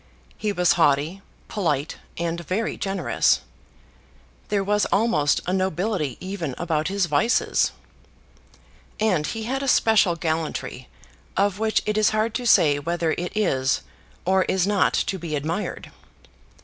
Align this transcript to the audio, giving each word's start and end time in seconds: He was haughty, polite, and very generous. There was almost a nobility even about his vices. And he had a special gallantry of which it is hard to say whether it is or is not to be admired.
He 0.35 0.51
was 0.51 0.71
haughty, 0.73 1.21
polite, 1.47 1.97
and 2.17 2.39
very 2.39 2.75
generous. 2.75 3.41
There 4.47 4.63
was 4.63 4.87
almost 4.87 5.41
a 5.45 5.53
nobility 5.53 6.17
even 6.19 6.55
about 6.57 6.87
his 6.87 7.05
vices. 7.05 7.71
And 8.99 9.27
he 9.27 9.43
had 9.43 9.61
a 9.61 9.67
special 9.67 10.15
gallantry 10.15 10.89
of 11.37 11.59
which 11.59 11.83
it 11.85 11.99
is 11.99 12.09
hard 12.09 12.33
to 12.33 12.47
say 12.47 12.79
whether 12.79 13.11
it 13.11 13.37
is 13.37 13.81
or 14.25 14.41
is 14.45 14.65
not 14.65 14.93
to 14.95 15.19
be 15.19 15.35
admired. 15.35 15.91